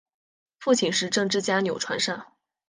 [0.57, 2.25] 父亲是政治家钮传善。